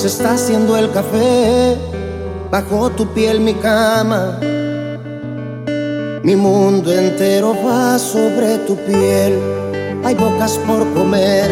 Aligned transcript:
Se 0.00 0.06
está 0.06 0.32
haciendo 0.32 0.78
el 0.78 0.90
café, 0.92 1.76
bajo 2.50 2.88
tu 2.88 3.06
piel 3.08 3.38
mi 3.38 3.52
cama. 3.52 4.40
Mi 6.22 6.36
mundo 6.36 6.90
entero 6.90 7.54
va 7.62 7.98
sobre 7.98 8.56
tu 8.66 8.76
piel, 8.76 9.38
hay 10.02 10.14
bocas 10.14 10.56
por 10.66 10.90
comer, 10.94 11.50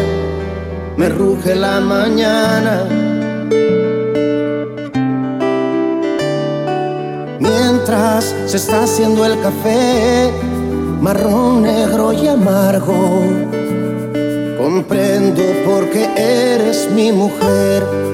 me 0.97 1.09
ruge 1.09 1.53
la 1.53 1.79
mañana. 1.79 2.85
Mientras 7.37 8.33
se 8.47 8.57
está 8.57 8.81
haciendo 8.81 9.27
el 9.27 9.39
café, 9.41 10.31
marrón, 10.99 11.61
negro 11.61 12.13
y 12.13 12.27
amargo. 12.27 13.21
Comprendo 14.57 15.43
por 15.67 15.87
qué 15.91 16.09
eres 16.17 16.89
mi 16.95 17.11
mujer 17.11 18.08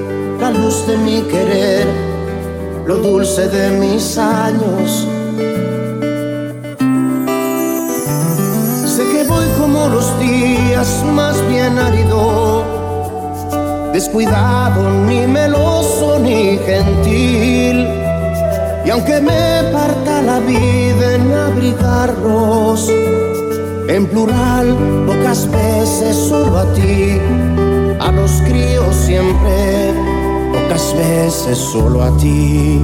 de 0.66 0.96
mi 0.98 1.22
querer, 1.22 1.86
lo 2.86 2.96
dulce 2.96 3.46
de 3.46 3.70
mis 3.78 4.18
años. 4.18 5.06
Sé 8.84 9.04
que 9.12 9.22
voy 9.28 9.46
como 9.60 9.88
los 9.88 10.18
días, 10.18 11.04
más 11.14 11.36
bien 11.48 11.78
árido, 11.78 12.64
descuidado, 13.92 14.90
ni 15.06 15.28
meloso, 15.28 16.18
ni 16.18 16.58
gentil. 16.58 17.86
Y 18.84 18.90
aunque 18.90 19.20
me 19.20 19.70
parta 19.72 20.20
la 20.20 20.40
vida 20.40 21.14
en 21.14 21.32
abrigarlos, 21.32 22.90
en 23.88 24.04
plural, 24.08 24.76
pocas 25.06 25.48
veces 25.48 26.16
solo 26.16 26.58
a 26.58 26.64
ti, 26.74 27.20
a 28.00 28.10
los 28.10 28.32
críos 28.42 28.96
siempre 28.96 29.95
pocas 30.66 30.96
veces 30.96 31.58
solo 31.58 32.02
a 32.02 32.16
ti. 32.16 32.80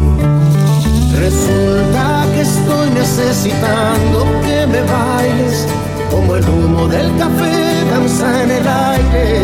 Resulta 1.19 2.25
que 2.33 2.41
estoy 2.43 2.91
necesitando 2.91 4.25
que 4.45 4.67
me 4.67 4.83
bailes 4.83 5.67
como 6.11 6.37
el 6.37 6.49
humo 6.49 6.87
del 6.87 7.17
café 7.17 7.85
danza 7.91 8.43
en 8.43 8.51
el 8.51 8.69
aire. 8.69 9.43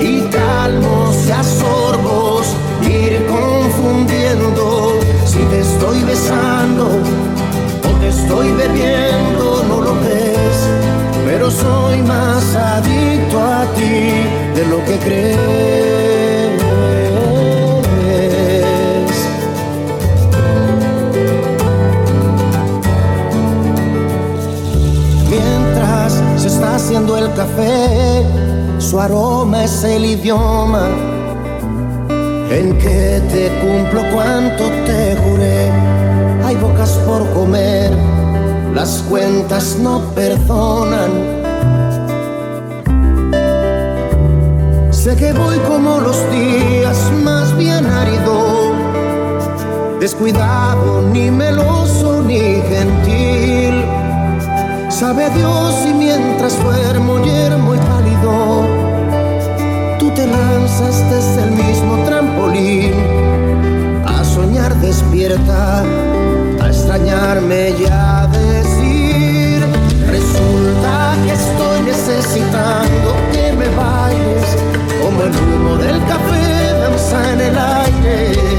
Y 0.00 0.20
calmos 0.30 1.16
y 1.26 1.30
a 1.30 1.42
ir 2.88 3.26
confundiendo 3.26 4.98
si 5.26 5.38
te 5.38 5.60
estoy 5.60 6.02
besando 6.02 6.86
o 7.84 8.00
te 8.00 8.08
estoy 8.08 8.50
bebiendo, 8.52 9.64
no 9.68 9.80
lo 9.80 9.94
ves. 9.94 10.58
Pero 11.26 11.50
soy 11.50 12.02
más 12.02 12.54
adicto 12.56 13.40
a 13.40 13.64
ti 13.74 14.24
de 14.54 14.66
lo 14.66 14.84
que 14.84 14.98
crees. 14.98 16.21
El 29.84 30.04
idioma 30.04 30.86
en 32.50 32.78
que 32.78 33.20
te 33.32 33.48
cumplo 33.60 34.02
cuanto 34.12 34.64
te 34.86 35.16
juré. 35.16 35.70
Hay 36.44 36.56
bocas 36.56 36.90
por 37.06 37.28
comer, 37.32 37.90
las 38.74 39.02
cuentas 39.08 39.78
no 39.80 40.00
perdonan. 40.14 41.10
Sé 44.90 45.16
que 45.16 45.32
voy 45.32 45.58
como 45.68 46.00
los 46.00 46.18
días, 46.30 47.10
más 47.24 47.56
bien 47.56 47.84
árido, 47.86 48.72
descuidado, 49.98 51.02
ni 51.12 51.30
meloso, 51.30 52.22
ni 52.22 52.38
gentil 52.38 53.42
Sabe 55.02 55.28
Dios 55.30 55.74
y 55.88 55.94
mientras 55.94 56.62
duermo 56.62 57.18
yermo 57.24 57.74
y 57.74 57.78
desde 60.90 61.44
el 61.44 61.50
mismo 61.52 61.96
trampolín. 62.04 62.92
A 64.04 64.24
soñar 64.24 64.74
despierta, 64.76 65.82
a 66.60 66.66
extrañarme 66.66 67.70
y 67.70 67.86
a 67.90 68.26
decir, 68.26 69.64
resulta 70.08 71.16
que 71.24 71.32
estoy 71.32 71.82
necesitando 71.82 73.08
que 73.32 73.52
me 73.52 73.68
bailes 73.76 74.56
como 75.02 75.22
el 75.22 75.30
humo 75.30 75.76
del 75.76 75.98
café 76.06 76.72
danza 76.80 77.32
en 77.32 77.40
el 77.40 77.58
aire 77.58 78.51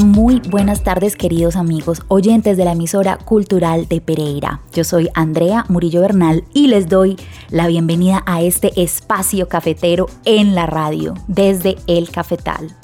Muy 0.00 0.38
buenas 0.38 0.84
tardes 0.84 1.16
queridos 1.16 1.56
amigos, 1.56 2.02
oyentes 2.06 2.56
de 2.56 2.64
la 2.64 2.72
emisora 2.72 3.16
cultural 3.16 3.88
de 3.88 4.00
Pereira. 4.00 4.60
Yo 4.72 4.84
soy 4.84 5.08
Andrea 5.12 5.64
Murillo 5.68 6.02
Bernal 6.02 6.44
y 6.54 6.68
les 6.68 6.88
doy 6.88 7.16
la 7.50 7.66
bienvenida 7.66 8.22
a 8.24 8.40
este 8.40 8.80
espacio 8.80 9.48
cafetero 9.48 10.06
en 10.24 10.54
la 10.54 10.66
radio 10.66 11.14
desde 11.26 11.78
El 11.88 12.10
Cafetal. 12.10 12.76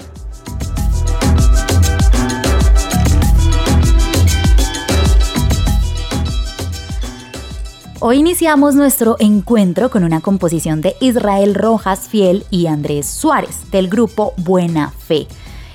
Hoy 8.00 8.18
iniciamos 8.18 8.74
nuestro 8.74 9.16
encuentro 9.20 9.88
con 9.88 10.02
una 10.02 10.20
composición 10.20 10.80
de 10.80 10.96
Israel 11.00 11.54
Rojas 11.54 12.08
Fiel 12.08 12.44
y 12.50 12.66
Andrés 12.66 13.06
Suárez 13.06 13.70
del 13.70 13.88
grupo 13.88 14.34
Buena 14.36 14.90
Fe 14.90 15.28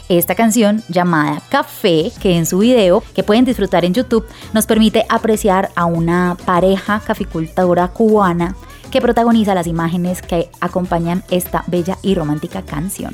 esta 0.09 0.35
canción 0.35 0.83
llamada 0.89 1.41
Café, 1.49 2.11
que 2.21 2.35
en 2.35 2.45
su 2.45 2.59
video, 2.59 3.03
que 3.13 3.23
pueden 3.23 3.45
disfrutar 3.45 3.85
en 3.85 3.93
YouTube, 3.93 4.27
nos 4.53 4.65
permite 4.65 5.05
apreciar 5.07 5.69
a 5.75 5.85
una 5.85 6.35
pareja 6.45 6.99
caficultora 6.99 7.87
cubana 7.89 8.55
que 8.91 9.01
protagoniza 9.01 9.53
las 9.53 9.67
imágenes 9.67 10.21
que 10.21 10.49
acompañan 10.59 11.23
esta 11.29 11.63
bella 11.67 11.97
y 12.01 12.15
romántica 12.15 12.63
canción. 12.63 13.13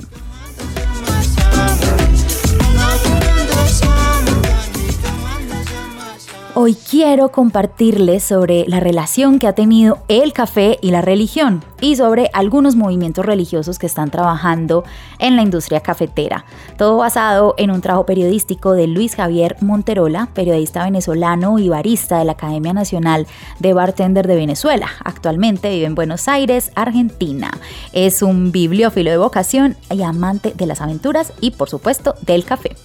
Hoy 6.57 6.73
quiero 6.73 7.33
compartirles 7.33 8.23
sobre 8.23 8.63
la 8.69 8.79
relación 8.79 9.39
que 9.39 9.47
ha 9.47 9.51
tenido 9.51 9.97
el 10.07 10.31
café 10.31 10.79
y 10.81 10.91
la 10.91 11.01
religión 11.01 11.61
y 11.81 11.97
sobre 11.97 12.29
algunos 12.31 12.77
movimientos 12.77 13.25
religiosos 13.25 13.77
que 13.77 13.87
están 13.87 14.09
trabajando 14.09 14.85
en 15.19 15.35
la 15.35 15.41
industria 15.41 15.81
cafetera. 15.81 16.45
Todo 16.77 16.95
basado 16.95 17.55
en 17.57 17.71
un 17.71 17.81
trabajo 17.81 18.05
periodístico 18.05 18.71
de 18.71 18.87
Luis 18.87 19.17
Javier 19.17 19.57
Monterola, 19.59 20.29
periodista 20.33 20.85
venezolano 20.85 21.59
y 21.59 21.67
barista 21.67 22.19
de 22.19 22.25
la 22.25 22.31
Academia 22.31 22.71
Nacional 22.71 23.27
de 23.59 23.73
Bartender 23.73 24.25
de 24.25 24.37
Venezuela. 24.37 24.87
Actualmente 25.03 25.69
vive 25.71 25.87
en 25.87 25.95
Buenos 25.95 26.29
Aires, 26.29 26.71
Argentina. 26.75 27.51
Es 27.91 28.21
un 28.21 28.53
bibliófilo 28.53 29.11
de 29.11 29.17
vocación 29.17 29.75
y 29.91 30.03
amante 30.03 30.53
de 30.55 30.67
las 30.67 30.79
aventuras 30.79 31.33
y 31.41 31.51
por 31.51 31.69
supuesto 31.69 32.15
del 32.25 32.45
café. 32.45 32.77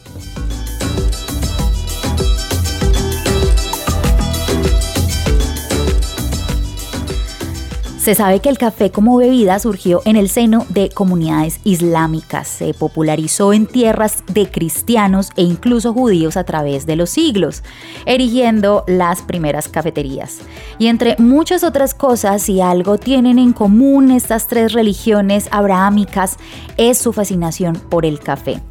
Se 8.00 8.14
sabe 8.14 8.40
que 8.40 8.48
el 8.48 8.56
café 8.56 8.90
como 8.90 9.18
bebida 9.18 9.58
surgió 9.58 10.00
en 10.06 10.16
el 10.16 10.30
seno 10.30 10.64
de 10.70 10.88
comunidades 10.88 11.60
islámicas, 11.64 12.48
se 12.48 12.72
popularizó 12.72 13.52
en 13.52 13.66
tierras 13.66 14.24
de 14.26 14.50
cristianos 14.50 15.28
e 15.36 15.42
incluso 15.42 15.92
judíos 15.92 16.38
a 16.38 16.44
través 16.44 16.86
de 16.86 16.96
los 16.96 17.10
siglos, 17.10 17.62
erigiendo 18.06 18.84
las 18.86 19.20
primeras 19.20 19.68
cafeterías. 19.68 20.38
Y 20.78 20.86
entre 20.86 21.14
muchas 21.18 21.62
otras 21.62 21.92
cosas, 21.92 22.40
si 22.40 22.62
algo 22.62 22.96
tienen 22.96 23.38
en 23.38 23.52
común 23.52 24.10
estas 24.10 24.46
tres 24.46 24.72
religiones 24.72 25.48
abrahámicas, 25.50 26.38
es 26.78 26.96
su 26.96 27.12
fascinación 27.12 27.74
por 27.74 28.06
el 28.06 28.18
café. 28.18 28.62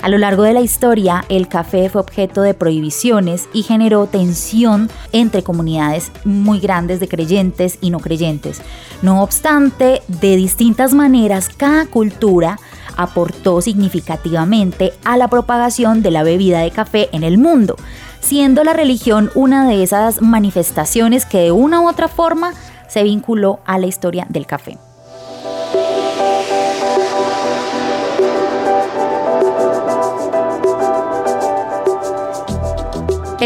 A 0.00 0.08
lo 0.08 0.18
largo 0.18 0.44
de 0.44 0.52
la 0.52 0.60
historia, 0.60 1.24
el 1.28 1.48
café 1.48 1.88
fue 1.88 2.02
objeto 2.02 2.42
de 2.42 2.54
prohibiciones 2.54 3.48
y 3.52 3.64
generó 3.64 4.06
tensión 4.06 4.88
entre 5.10 5.42
comunidades 5.42 6.12
muy 6.24 6.60
grandes 6.60 7.00
de 7.00 7.08
creyentes 7.08 7.78
y 7.80 7.90
no 7.90 7.98
creyentes. 7.98 8.62
No 9.02 9.22
obstante, 9.22 10.02
de 10.08 10.36
distintas 10.36 10.94
maneras, 10.94 11.48
cada 11.48 11.86
cultura 11.86 12.58
aportó 12.96 13.60
significativamente 13.60 14.92
a 15.04 15.16
la 15.16 15.28
propagación 15.28 16.02
de 16.02 16.10
la 16.10 16.22
bebida 16.22 16.60
de 16.60 16.70
café 16.70 17.08
en 17.12 17.22
el 17.22 17.38
mundo, 17.38 17.76
siendo 18.20 18.64
la 18.64 18.72
religión 18.72 19.30
una 19.34 19.68
de 19.68 19.82
esas 19.82 20.22
manifestaciones 20.22 21.26
que 21.26 21.38
de 21.38 21.52
una 21.52 21.82
u 21.82 21.88
otra 21.88 22.08
forma 22.08 22.52
se 22.88 23.02
vinculó 23.02 23.60
a 23.66 23.78
la 23.78 23.86
historia 23.86 24.26
del 24.28 24.46
café. 24.46 24.78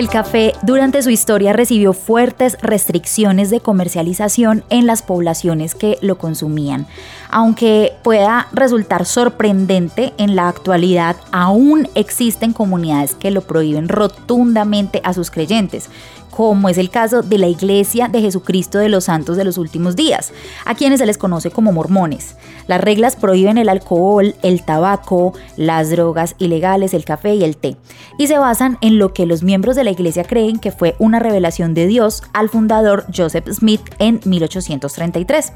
El 0.01 0.09
café 0.09 0.55
durante 0.63 1.03
su 1.03 1.11
historia 1.11 1.53
recibió 1.53 1.93
fuertes 1.93 2.57
restricciones 2.63 3.51
de 3.51 3.61
comercialización 3.61 4.65
en 4.71 4.87
las 4.87 5.03
poblaciones 5.03 5.75
que 5.75 5.99
lo 6.01 6.17
consumían. 6.17 6.87
Aunque 7.29 7.93
pueda 8.03 8.49
resultar 8.51 9.05
sorprendente, 9.05 10.15
en 10.17 10.37
la 10.37 10.49
actualidad 10.49 11.17
aún 11.33 11.87
existen 11.95 12.55
comunidades 12.55 13.15
que 13.15 13.31
lo 13.31 13.43
prohíben 13.43 13.91
rotundamente 13.91 15.03
a 15.05 15.13
sus 15.13 15.31
creyentes 15.31 15.91
como 16.31 16.69
es 16.69 16.79
el 16.79 16.91
caso 16.91 17.23
de 17.23 17.39
la 17.39 17.49
Iglesia 17.49 18.09
de 18.09 18.21
Jesucristo 18.21 18.79
de 18.79 18.89
los 18.89 19.05
Santos 19.05 19.37
de 19.37 19.45
los 19.45 19.59
Últimos 19.59 19.97
Días, 19.97 20.33
a 20.65 20.75
quienes 20.75 21.01
se 21.01 21.07
les 21.07 21.19
conoce 21.19 21.51
como 21.51 21.73
mormones. 21.73 22.37
Las 22.67 22.81
reglas 22.81 23.17
prohíben 23.17 23.59
el 23.59 23.69
alcohol, 23.69 24.35
el 24.43 24.65
tabaco, 24.65 25.35
las 25.57 25.91
drogas 25.91 26.37
ilegales, 26.39 26.95
el 26.95 27.05
café 27.05 27.35
y 27.35 27.45
el 27.45 27.57
té, 27.57 27.77
y 28.19 28.29
se 28.29 28.39
basan 28.39 28.79
en 28.81 28.99
lo 28.99 29.13
que 29.13 29.27
los 29.27 29.43
miembros 29.43 29.77
de 29.77 29.85
la 29.85 29.91
Iglesia 29.91 30.25
creen 30.25 30.59
que 30.59 30.71
fue 30.71 30.95
una 30.99 31.19
revelación 31.19 31.75
de 31.75 31.87
Dios 31.87 32.23
al 32.33 32.49
fundador 32.49 33.07
Joseph 33.15 33.49
Smith 33.51 33.83
en 33.99 34.21
1833. 34.25 35.53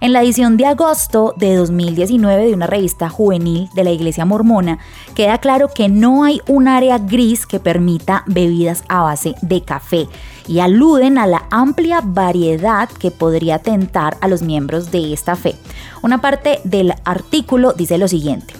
En 0.00 0.12
la 0.12 0.22
edición 0.22 0.56
de 0.56 0.66
agosto 0.66 1.34
de 1.36 1.54
2019 1.54 2.46
de 2.46 2.54
una 2.54 2.66
revista 2.66 3.08
juvenil 3.08 3.68
de 3.74 3.84
la 3.84 3.90
Iglesia 3.90 4.24
Mormona, 4.24 4.78
queda 5.14 5.38
claro 5.38 5.68
que 5.68 5.88
no 5.88 6.24
hay 6.24 6.40
un 6.46 6.68
área 6.68 6.98
gris 6.98 7.46
que 7.46 7.60
permita 7.60 8.24
bebidas 8.26 8.84
a 8.88 9.02
base 9.02 9.34
de 9.42 9.62
café 9.62 10.06
y 10.48 10.60
aluden 10.60 11.18
a 11.18 11.26
la 11.26 11.44
amplia 11.50 12.00
variedad 12.02 12.88
que 12.88 13.10
podría 13.10 13.60
tentar 13.60 14.16
a 14.20 14.28
los 14.28 14.42
miembros 14.42 14.90
de 14.90 15.12
esta 15.12 15.36
fe. 15.36 15.54
Una 16.02 16.20
parte 16.20 16.60
del 16.64 16.94
artículo 17.04 17.74
dice 17.74 17.98
lo 17.98 18.08
siguiente. 18.08 18.54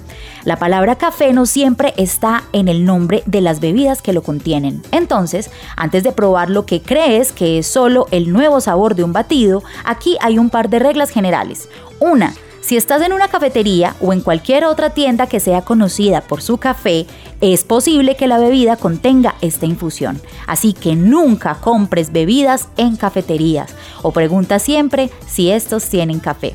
La 0.44 0.56
palabra 0.56 0.96
café 0.96 1.32
no 1.32 1.46
siempre 1.46 1.94
está 1.96 2.44
en 2.52 2.68
el 2.68 2.84
nombre 2.84 3.22
de 3.26 3.40
las 3.40 3.60
bebidas 3.60 4.02
que 4.02 4.12
lo 4.12 4.22
contienen. 4.22 4.82
Entonces, 4.92 5.50
antes 5.76 6.04
de 6.04 6.12
probar 6.12 6.48
lo 6.48 6.64
que 6.64 6.80
crees 6.80 7.32
que 7.32 7.58
es 7.58 7.66
solo 7.66 8.06
el 8.12 8.32
nuevo 8.32 8.60
sabor 8.60 8.94
de 8.94 9.04
un 9.04 9.12
batido, 9.12 9.62
aquí 9.84 10.16
hay 10.20 10.38
un 10.38 10.50
par 10.50 10.68
de 10.68 10.78
reglas 10.78 11.10
generales. 11.10 11.68
Una, 11.98 12.32
si 12.68 12.76
estás 12.76 13.00
en 13.00 13.14
una 13.14 13.28
cafetería 13.28 13.96
o 13.98 14.12
en 14.12 14.20
cualquier 14.20 14.66
otra 14.66 14.90
tienda 14.90 15.26
que 15.26 15.40
sea 15.40 15.62
conocida 15.62 16.20
por 16.20 16.42
su 16.42 16.58
café, 16.58 17.06
es 17.40 17.64
posible 17.64 18.14
que 18.14 18.26
la 18.26 18.36
bebida 18.36 18.76
contenga 18.76 19.36
esta 19.40 19.64
infusión. 19.64 20.20
Así 20.46 20.74
que 20.74 20.94
nunca 20.94 21.54
compres 21.54 22.12
bebidas 22.12 22.68
en 22.76 22.96
cafeterías 22.96 23.74
o 24.02 24.12
pregunta 24.12 24.58
siempre 24.58 25.08
si 25.26 25.50
estos 25.50 25.86
tienen 25.86 26.20
café. 26.20 26.54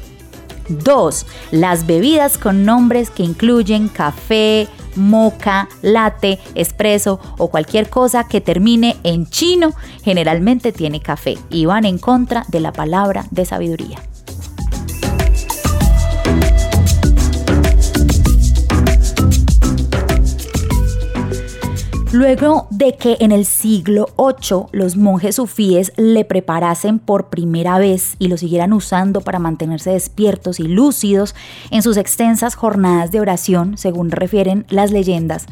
2. 0.69 1.25
Las 1.50 1.88
bebidas 1.88 2.38
con 2.38 2.63
nombres 2.63 3.10
que 3.10 3.24
incluyen 3.24 3.88
café, 3.88 4.68
moca, 4.95 5.68
latte, 5.81 6.38
espresso 6.54 7.19
o 7.39 7.48
cualquier 7.48 7.89
cosa 7.89 8.27
que 8.27 8.39
termine 8.39 8.98
en 9.01 9.25
chino 9.25 9.74
generalmente 10.04 10.74
tiene 10.74 11.00
café 11.00 11.39
y 11.50 11.65
van 11.65 11.86
en 11.86 11.98
contra 11.98 12.45
de 12.50 12.60
la 12.60 12.71
palabra 12.71 13.25
de 13.31 13.45
sabiduría. 13.45 13.98
Luego 22.13 22.67
de 22.70 22.96
que 22.96 23.17
en 23.22 23.32
el 23.32 23.43
siglo 23.43 24.05
VIII 24.20 24.67
los 24.72 24.98
monjes 24.98 25.38
sufíes 25.38 25.91
le 25.98 26.25
preparasen 26.25 27.00
por 27.00 27.29
primera 27.29 27.79
vez 27.79 28.17
y 28.20 28.27
lo 28.27 28.38
siguieran 28.38 28.72
usando 28.72 29.22
para 29.22 29.39
mantenerse 29.39 29.89
despiertos 29.89 30.60
y 30.60 30.67
lúcidos 30.67 31.34
en 31.72 31.82
sus 31.82 31.98
extensas 31.98 32.53
jornadas 32.53 33.10
de 33.10 33.20
oración, 33.20 33.79
según 33.79 34.12
refieren 34.12 34.67
las 34.70 34.91
leyendas, 34.91 35.48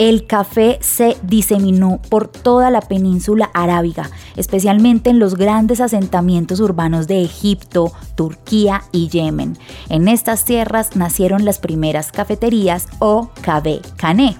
el 0.00 0.26
café 0.26 0.78
se 0.80 1.16
diseminó 1.22 2.00
por 2.08 2.26
toda 2.26 2.72
la 2.72 2.80
península 2.80 3.48
arábiga, 3.54 4.10
especialmente 4.34 5.10
en 5.10 5.20
los 5.20 5.36
grandes 5.36 5.80
asentamientos 5.80 6.58
urbanos 6.58 7.06
de 7.06 7.22
Egipto, 7.22 7.92
Turquía 8.16 8.82
y 8.90 9.06
Yemen. 9.10 9.56
En 9.88 10.08
estas 10.08 10.44
tierras 10.44 10.96
nacieron 10.96 11.44
las 11.44 11.60
primeras 11.60 12.10
cafeterías 12.10 12.88
o 12.98 13.30
café 13.42 13.80
cané. 13.96 14.36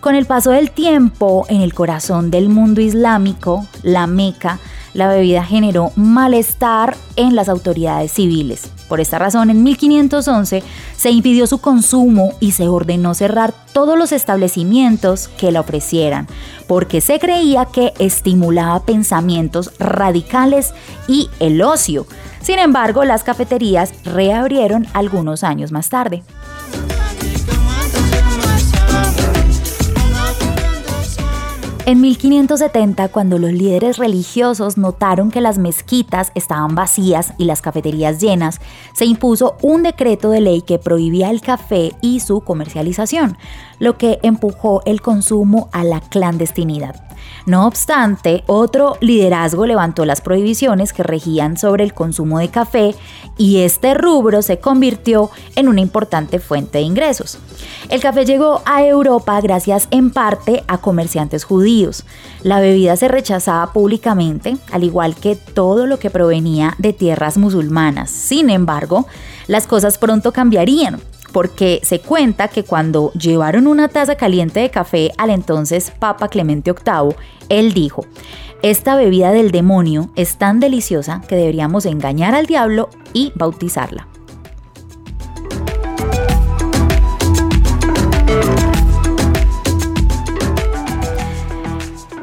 Con 0.00 0.14
el 0.14 0.24
paso 0.24 0.50
del 0.50 0.70
tiempo, 0.70 1.44
en 1.50 1.60
el 1.60 1.74
corazón 1.74 2.30
del 2.30 2.48
mundo 2.48 2.80
islámico, 2.80 3.66
la 3.82 4.06
Meca, 4.06 4.58
la 4.94 5.08
bebida 5.08 5.44
generó 5.44 5.92
malestar 5.94 6.96
en 7.16 7.36
las 7.36 7.50
autoridades 7.50 8.10
civiles. 8.10 8.70
Por 8.88 9.00
esta 9.00 9.18
razón, 9.18 9.50
en 9.50 9.62
1511 9.62 10.62
se 10.96 11.10
impidió 11.10 11.46
su 11.46 11.58
consumo 11.58 12.32
y 12.40 12.52
se 12.52 12.66
ordenó 12.66 13.12
cerrar 13.12 13.52
todos 13.74 13.98
los 13.98 14.12
establecimientos 14.12 15.28
que 15.28 15.52
la 15.52 15.60
ofrecieran, 15.60 16.26
porque 16.66 17.02
se 17.02 17.18
creía 17.18 17.66
que 17.66 17.92
estimulaba 17.98 18.80
pensamientos 18.86 19.70
radicales 19.78 20.72
y 21.08 21.28
el 21.40 21.60
ocio. 21.60 22.06
Sin 22.40 22.58
embargo, 22.58 23.04
las 23.04 23.22
cafeterías 23.22 23.92
reabrieron 24.04 24.86
algunos 24.94 25.44
años 25.44 25.72
más 25.72 25.90
tarde. 25.90 26.22
En 31.90 32.00
1570, 32.02 33.08
cuando 33.08 33.36
los 33.36 33.52
líderes 33.52 33.96
religiosos 33.98 34.78
notaron 34.78 35.32
que 35.32 35.40
las 35.40 35.58
mezquitas 35.58 36.30
estaban 36.36 36.76
vacías 36.76 37.32
y 37.36 37.46
las 37.46 37.62
cafeterías 37.62 38.20
llenas, 38.20 38.60
se 38.92 39.06
impuso 39.06 39.56
un 39.60 39.82
decreto 39.82 40.30
de 40.30 40.40
ley 40.40 40.62
que 40.62 40.78
prohibía 40.78 41.30
el 41.30 41.40
café 41.40 41.90
y 42.00 42.20
su 42.20 42.42
comercialización, 42.42 43.36
lo 43.80 43.98
que 43.98 44.20
empujó 44.22 44.82
el 44.84 45.00
consumo 45.00 45.68
a 45.72 45.82
la 45.82 46.00
clandestinidad. 46.00 46.94
No 47.46 47.66
obstante, 47.66 48.44
otro 48.46 48.96
liderazgo 49.00 49.66
levantó 49.66 50.04
las 50.04 50.20
prohibiciones 50.20 50.92
que 50.92 51.02
regían 51.02 51.56
sobre 51.56 51.84
el 51.84 51.94
consumo 51.94 52.38
de 52.38 52.48
café 52.48 52.94
y 53.36 53.58
este 53.58 53.94
rubro 53.94 54.42
se 54.42 54.58
convirtió 54.58 55.30
en 55.56 55.68
una 55.68 55.80
importante 55.80 56.38
fuente 56.38 56.78
de 56.78 56.84
ingresos. 56.84 57.38
El 57.88 58.00
café 58.00 58.24
llegó 58.24 58.62
a 58.66 58.84
Europa 58.84 59.40
gracias 59.40 59.88
en 59.90 60.10
parte 60.10 60.62
a 60.68 60.78
comerciantes 60.78 61.44
judíos. 61.44 61.79
La 62.42 62.60
bebida 62.60 62.96
se 62.96 63.08
rechazaba 63.08 63.72
públicamente, 63.72 64.56
al 64.72 64.84
igual 64.84 65.14
que 65.14 65.36
todo 65.36 65.86
lo 65.86 65.98
que 65.98 66.10
provenía 66.10 66.74
de 66.78 66.92
tierras 66.92 67.38
musulmanas. 67.38 68.10
Sin 68.10 68.50
embargo, 68.50 69.06
las 69.46 69.66
cosas 69.66 69.98
pronto 69.98 70.32
cambiarían 70.32 71.00
porque 71.32 71.80
se 71.82 72.00
cuenta 72.00 72.48
que 72.48 72.64
cuando 72.64 73.12
llevaron 73.12 73.66
una 73.66 73.88
taza 73.88 74.16
caliente 74.16 74.60
de 74.60 74.70
café 74.70 75.12
al 75.16 75.30
entonces 75.30 75.92
Papa 75.98 76.28
Clemente 76.28 76.72
VIII, 76.72 77.14
él 77.48 77.72
dijo, 77.72 78.04
esta 78.62 78.96
bebida 78.96 79.30
del 79.32 79.52
demonio 79.52 80.10
es 80.16 80.36
tan 80.36 80.60
deliciosa 80.60 81.22
que 81.28 81.36
deberíamos 81.36 81.86
engañar 81.86 82.34
al 82.34 82.46
diablo 82.46 82.90
y 83.12 83.32
bautizarla. 83.34 84.09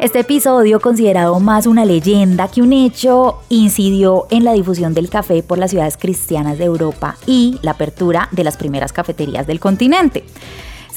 Este 0.08 0.22
episodio, 0.22 0.80
considerado 0.80 1.38
más 1.42 1.68
una 1.68 1.84
leyenda 1.84 2.48
que 2.48 2.62
un 2.62 2.72
hecho, 2.72 3.42
incidió 3.50 4.26
en 4.30 4.46
la 4.46 4.54
difusión 4.54 4.94
del 4.94 5.10
café 5.10 5.44
por 5.44 5.58
las 5.58 5.72
ciudades 5.72 5.98
cristianas 5.98 6.58
de 6.58 6.64
Europa 6.64 7.18
y 7.26 7.60
la 7.62 7.72
apertura 7.72 8.30
de 8.32 8.46
las 8.46 8.56
primeras 8.56 8.94
cafeterías 8.94 9.46
del 9.48 9.60
continente. 9.60 10.24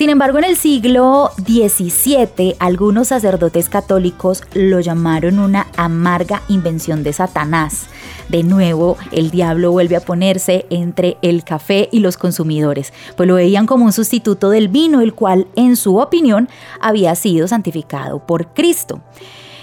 Sin 0.00 0.08
embargo, 0.08 0.38
en 0.38 0.44
el 0.44 0.56
siglo 0.56 1.30
XVII, 1.36 2.56
algunos 2.58 3.08
sacerdotes 3.08 3.68
católicos 3.68 4.42
lo 4.54 4.80
llamaron 4.80 5.38
una 5.38 5.66
amarga 5.76 6.40
invención 6.48 7.02
de 7.02 7.12
Satanás. 7.12 7.84
De 8.30 8.42
nuevo, 8.42 8.96
el 9.12 9.30
diablo 9.30 9.72
vuelve 9.72 9.96
a 9.96 10.00
ponerse 10.00 10.64
entre 10.70 11.18
el 11.20 11.44
café 11.44 11.90
y 11.92 11.98
los 11.98 12.16
consumidores, 12.16 12.94
pues 13.14 13.28
lo 13.28 13.34
veían 13.34 13.66
como 13.66 13.84
un 13.84 13.92
sustituto 13.92 14.48
del 14.48 14.68
vino, 14.68 15.02
el 15.02 15.12
cual, 15.12 15.48
en 15.54 15.76
su 15.76 15.98
opinión, 15.98 16.48
había 16.80 17.14
sido 17.14 17.46
santificado 17.46 18.20
por 18.24 18.54
Cristo. 18.54 19.02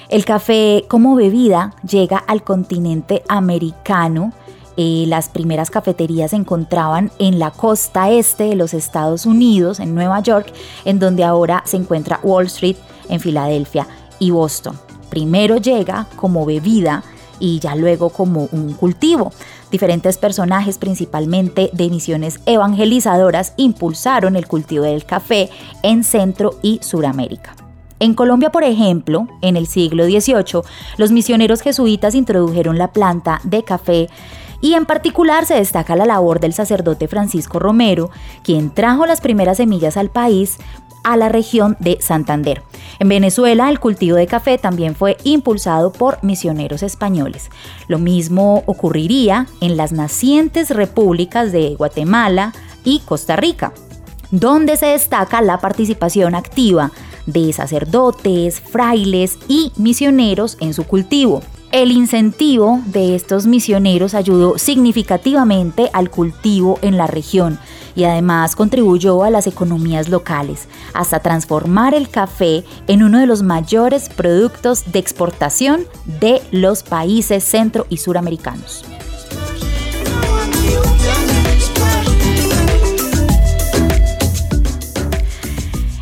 El 0.08 0.24
café 0.24 0.86
como 0.88 1.16
bebida 1.16 1.74
llega 1.82 2.18
al 2.18 2.44
continente 2.44 3.24
americano 3.28 4.34
eh, 4.78 5.06
las 5.08 5.30
primeras 5.30 5.72
cafeterías 5.72 6.32
se 6.32 6.38
encontraban 6.38 7.12
en 7.20 7.40
la 7.40 7.52
costa 7.52 8.12
este 8.12 8.46
de 8.46 8.56
los 8.56 8.74
Estados 8.74 9.26
Unidos, 9.26 9.80
en 9.80 9.96
Nueva 9.96 10.20
York, 10.22 10.54
en 10.86 11.00
donde 11.00 11.24
ahora 11.24 11.64
se 11.66 11.78
encuentra 11.78 12.20
Wall 12.24 12.46
Street, 12.46 12.78
en 13.10 13.20
Filadelfia 13.20 13.88
y 14.20 14.32
Boston. 14.32 14.78
Primero 15.10 15.58
llega 15.58 16.08
como 16.16 16.46
bebida 16.46 17.04
y 17.40 17.60
ya 17.60 17.76
luego 17.76 18.10
como 18.10 18.50
un 18.52 18.74
cultivo. 18.74 19.32
Diferentes 19.72 20.18
personajes, 20.18 20.78
principalmente 20.78 21.70
de 21.74 21.90
misiones 21.90 22.40
evangelizadoras, 22.46 23.54
impulsaron 23.58 24.36
el 24.36 24.48
cultivo 24.48 24.84
del 24.84 25.06
café 25.06 25.50
en 25.84 26.04
Centro 26.04 26.58
y 26.62 26.80
Suramérica. 26.82 27.56
En 28.00 28.14
Colombia, 28.14 28.52
por 28.52 28.64
ejemplo, 28.64 29.28
en 29.42 29.58
el 29.58 29.66
siglo 29.66 30.06
XVIII, 30.06 30.62
los 30.98 31.12
misioneros 31.12 31.62
jesuitas 31.62 32.14
introdujeron 32.14 32.78
la 32.78 32.92
planta 32.92 33.42
de 33.44 33.64
café 33.64 34.08
y 34.62 34.74
en 34.74 34.86
particular 34.86 35.46
se 35.46 35.56
destaca 35.56 35.96
la 35.96 36.06
labor 36.06 36.40
del 36.40 36.54
sacerdote 36.54 37.08
Francisco 37.08 37.60
Romero, 37.60 38.10
quien 38.44 38.70
trajo 38.72 39.06
las 39.06 39.22
primeras 39.22 39.58
semillas 39.58 39.98
al 39.98 40.10
país 40.10 40.58
a 41.04 41.16
la 41.16 41.30
región 41.30 41.78
de 41.80 41.98
Santander. 42.02 42.64
En 43.00 43.08
Venezuela 43.08 43.70
el 43.70 43.80
cultivo 43.80 44.18
de 44.18 44.28
café 44.28 44.58
también 44.58 44.94
fue 44.96 45.16
impulsado 45.24 45.92
por 45.92 46.22
misioneros 46.24 46.84
españoles. 46.84 47.50
Lo 47.88 47.98
mismo 47.98 48.64
ocurriría 48.66 49.48
en 49.62 49.78
las 49.78 49.94
nacientes 49.94 50.70
repúblicas 50.70 51.52
de 51.52 51.76
Guatemala 51.76 52.54
y 52.84 53.00
Costa 53.00 53.36
Rica, 53.38 53.72
donde 54.32 54.76
se 54.76 54.88
destaca 54.88 55.42
la 55.42 55.60
participación 55.60 56.36
activa 56.36 56.92
de 57.26 57.54
sacerdotes, 57.54 58.60
frailes 58.60 59.38
y 59.48 59.72
misioneros 59.78 60.58
en 60.60 60.74
su 60.74 60.84
cultivo. 60.84 61.42
El 61.78 61.92
incentivo 61.92 62.82
de 62.88 63.14
estos 63.14 63.46
misioneros 63.46 64.16
ayudó 64.16 64.58
significativamente 64.58 65.92
al 65.94 66.10
cultivo 66.10 66.80
en 66.82 66.98
la 66.98 67.06
región 67.06 67.60
y 67.96 68.06
además 68.06 68.56
contribuyó 68.56 69.24
a 69.24 69.30
las 69.30 69.46
economías 69.46 70.10
locales, 70.10 70.68
hasta 70.96 71.20
transformar 71.20 71.94
el 71.94 72.10
café 72.10 72.64
en 72.88 73.04
uno 73.04 73.20
de 73.20 73.28
los 73.28 73.44
mayores 73.44 74.10
productos 74.10 74.92
de 74.92 74.98
exportación 74.98 75.86
de 76.20 76.42
los 76.50 76.82
países 76.82 77.44
centro 77.44 77.86
y 77.90 77.98
suramericanos. 77.98 78.84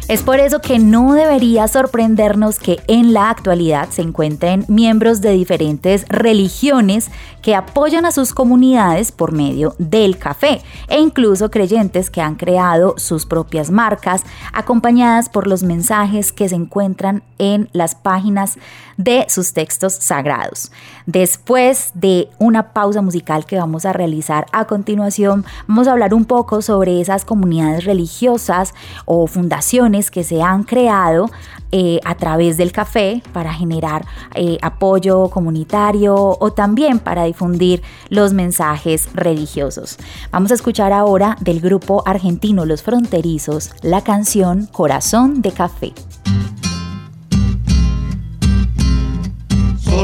Es 0.08 0.22
por 0.22 0.40
eso 0.40 0.62
que 0.62 0.78
no 0.78 1.16
debería 1.16 1.68
sorprendernos 1.68 2.60
que 2.60 2.80
en 2.88 3.12
la 3.12 3.32
actualidad 3.32 3.90
se 3.90 4.04
encuentren 4.04 4.64
miembros 4.68 5.20
de 5.20 5.32
diferentes 5.32 6.08
religiones 6.10 7.10
que 7.42 7.56
apoyan 7.56 8.06
a 8.06 8.12
sus 8.12 8.32
comunidades 8.32 9.12
por 9.12 9.32
medio 9.32 9.74
del 9.80 10.20
café 10.20 10.62
e 10.90 11.00
incluso 11.00 11.50
creyentes 11.50 12.12
que 12.12 12.22
han 12.22 12.36
creado 12.36 12.94
sus 13.00 13.26
propias 13.26 13.72
marcas 13.72 14.24
acompañadas 14.54 15.28
por 15.28 15.48
los 15.48 15.64
mensajes 15.64 16.32
que 16.32 16.50
se 16.50 16.56
encuentran 16.56 17.24
en 17.40 17.68
las 17.74 17.96
páginas 17.96 18.60
de 18.98 19.26
sus 19.30 19.54
textos 19.54 19.94
sagrados. 19.94 20.72
Después 21.06 21.92
de 21.94 22.30
una 22.40 22.74
pausa 22.74 23.02
musical 23.02 23.46
que 23.46 23.58
vamos 23.58 23.86
a 23.86 23.94
realizar 23.94 24.46
a 24.52 24.66
continuación, 24.66 25.46
vamos 25.68 25.88
a 25.88 25.92
hablar 25.92 26.14
un 26.14 26.26
poco 26.26 26.62
sobre 26.62 27.02
esas 27.02 27.26
comunidades 27.26 27.84
religiosas 27.86 28.74
o 29.06 29.28
fundaciones 29.28 30.12
que 30.12 30.24
se 30.24 30.42
han 30.42 30.64
creado 30.64 31.30
eh, 31.72 32.00
a 32.06 32.16
través 32.16 32.58
del 32.58 32.72
café 32.72 33.22
para 33.34 33.54
generar 33.54 34.06
eh, 34.34 34.58
apoyo 34.62 35.30
comunitario 35.30 36.16
o 36.16 36.54
también 36.54 37.00
para 37.00 37.26
difundir 37.26 37.82
los 38.10 38.34
mensajes 38.34 39.10
religiosos. 39.14 39.98
Vamos 40.32 40.52
a 40.52 40.54
escuchar 40.54 40.94
ahora 40.94 41.36
del 41.42 41.60
grupo 41.60 42.04
argentino 42.06 42.66
Los 42.66 42.84
Fronterizos 42.84 43.72
la 43.82 44.02
canción 44.02 44.68
Corazón 44.68 45.42
de 45.42 45.52
Café. 45.52 45.94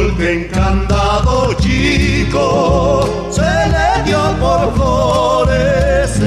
Sol 0.01 0.17
que 0.17 0.29
encantado 0.45 1.53
chico 1.59 3.29
se 3.29 3.51
le 3.73 4.03
dio 4.03 4.21
por 4.39 4.73
florecer, 4.73 6.17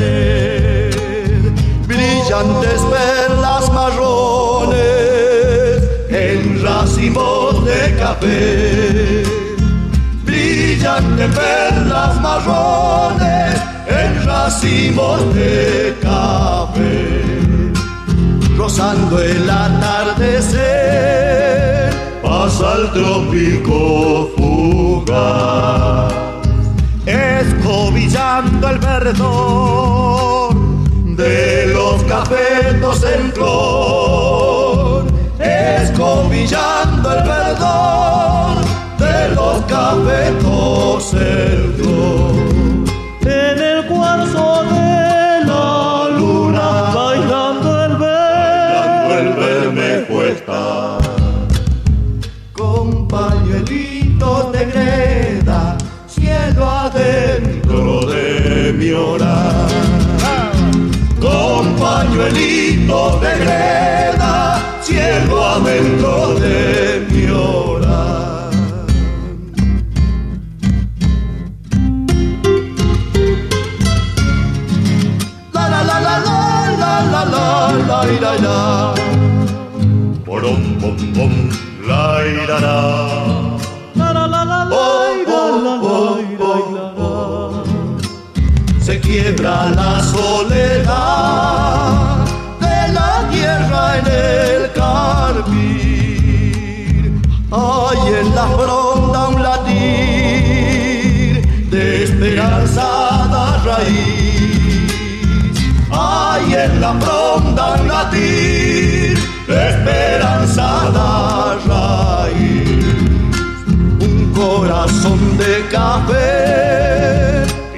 brillantes 1.89 2.81
de 7.65 7.81
café, 7.99 9.25
brillan 10.25 11.17
de 11.17 11.27
perlas 11.29 12.21
marrones 12.21 13.57
en 13.89 14.25
racimos 14.25 15.35
de 15.35 15.97
café, 16.01 17.73
rozando 18.57 19.19
el 19.21 19.51
atardecer, 19.51 20.84
el 22.77 22.91
trópico 22.91 24.31
fugaz, 24.37 26.13
escobillando 27.07 28.69
el 28.69 28.79
verdor 28.79 30.55
de 31.17 31.67
los 31.67 32.03
cafetos 32.05 33.05
en 33.05 33.33
flor 33.33 35.05
escobillando 35.39 37.13
el 37.13 37.23
perdón 37.23 38.57
de 38.99 39.35
los 39.35 39.63
cafetos 39.67 41.15
En 41.15 42.54
hora. 58.95 59.67
Con 61.21 61.75
pañuelitos 61.77 63.21
de 63.21 63.39
greda 63.39 63.94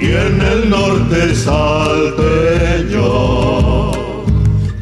y 0.00 0.06
en 0.06 0.40
el 0.40 0.70
norte 0.70 1.34
salteño, 1.34 3.02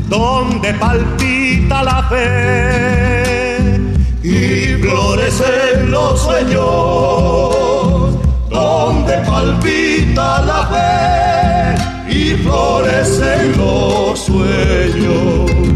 donde 0.09 0.75
palpita 0.75 1.83
la 1.83 2.03
fe 2.09 3.81
y 4.23 4.83
florecen 4.83 5.91
los 5.91 6.21
sueños, 6.21 8.17
donde 8.51 9.13
palpita 9.27 10.43
la 10.43 10.67
fe 10.73 11.75
y 12.13 12.35
florecen 12.43 13.57
los 13.57 14.19
sueños. 14.19 15.74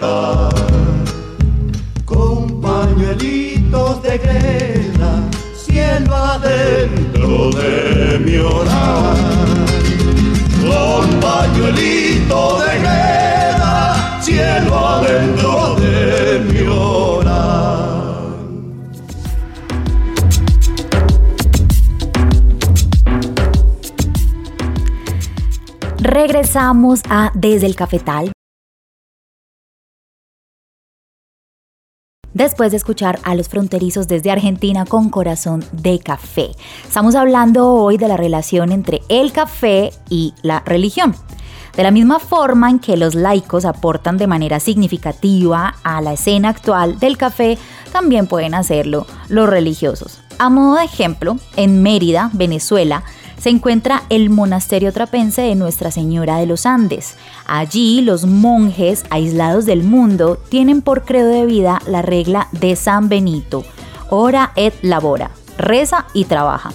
Cuesta 0.00 0.48
con 2.04 2.60
pañuelitos 2.60 4.02
de 4.02 4.18
greda, 4.18 5.22
cielo 5.54 6.14
adentro 6.16 7.50
de 7.50 8.18
mi 8.18 8.36
hogar. 8.38 9.16
Con 10.62 11.20
pañuelitos 11.20 12.66
de 12.66 12.78
greda, 12.78 14.20
cielo 14.20 14.78
adentro 14.78 15.74
de 15.76 16.40
mi 16.40 16.66
hogar. 16.66 17.10
Regresamos 25.98 27.02
a 27.08 27.30
Desde 27.34 27.66
el 27.66 27.76
Cafetal. 27.76 28.32
Después 32.40 32.70
de 32.70 32.78
escuchar 32.78 33.18
a 33.22 33.34
los 33.34 33.50
fronterizos 33.50 34.08
desde 34.08 34.30
Argentina 34.30 34.86
con 34.86 35.10
corazón 35.10 35.62
de 35.72 35.98
café. 35.98 36.52
Estamos 36.82 37.14
hablando 37.14 37.74
hoy 37.74 37.98
de 37.98 38.08
la 38.08 38.16
relación 38.16 38.72
entre 38.72 39.02
el 39.10 39.30
café 39.30 39.92
y 40.08 40.32
la 40.40 40.60
religión. 40.60 41.14
De 41.76 41.82
la 41.82 41.90
misma 41.90 42.18
forma 42.18 42.70
en 42.70 42.78
que 42.78 42.96
los 42.96 43.14
laicos 43.14 43.66
aportan 43.66 44.16
de 44.16 44.26
manera 44.26 44.58
significativa 44.58 45.74
a 45.82 46.00
la 46.00 46.14
escena 46.14 46.48
actual 46.48 46.98
del 46.98 47.18
café, 47.18 47.58
también 47.92 48.26
pueden 48.26 48.54
hacerlo 48.54 49.06
los 49.28 49.46
religiosos. 49.46 50.22
A 50.38 50.48
modo 50.48 50.76
de 50.76 50.84
ejemplo, 50.84 51.36
en 51.56 51.82
Mérida, 51.82 52.30
Venezuela, 52.32 53.04
se 53.40 53.48
encuentra 53.48 54.02
el 54.10 54.28
monasterio 54.28 54.92
trapense 54.92 55.40
de 55.40 55.54
Nuestra 55.54 55.90
Señora 55.90 56.36
de 56.36 56.46
los 56.46 56.66
Andes. 56.66 57.16
Allí 57.46 58.02
los 58.02 58.26
monjes 58.26 59.04
aislados 59.08 59.64
del 59.64 59.82
mundo 59.82 60.38
tienen 60.50 60.82
por 60.82 61.04
credo 61.04 61.30
de 61.30 61.46
vida 61.46 61.80
la 61.86 62.02
regla 62.02 62.48
de 62.52 62.76
San 62.76 63.08
Benito, 63.08 63.64
ora 64.10 64.52
et 64.56 64.74
labora, 64.82 65.30
reza 65.56 66.06
y 66.12 66.26
trabaja. 66.26 66.70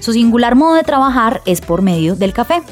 Su 0.00 0.12
singular 0.12 0.56
modo 0.56 0.74
de 0.74 0.82
trabajar 0.82 1.40
es 1.46 1.60
por 1.60 1.82
medio 1.82 2.16
del 2.16 2.32
café. 2.32 2.62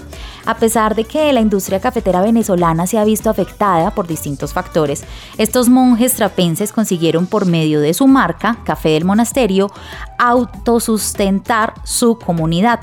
A 0.46 0.58
pesar 0.58 0.94
de 0.94 1.02
que 1.02 1.32
la 1.32 1.40
industria 1.40 1.80
cafetera 1.80 2.20
venezolana 2.20 2.86
se 2.86 2.98
ha 2.98 3.04
visto 3.04 3.28
afectada 3.28 3.90
por 3.90 4.06
distintos 4.06 4.52
factores, 4.52 5.02
estos 5.38 5.68
monjes 5.68 6.14
trapenses 6.14 6.72
consiguieron 6.72 7.26
por 7.26 7.46
medio 7.46 7.80
de 7.80 7.92
su 7.92 8.06
marca, 8.06 8.58
Café 8.64 8.90
del 8.90 9.04
Monasterio, 9.04 9.72
autosustentar 10.18 11.74
su 11.82 12.18
comunidad, 12.18 12.78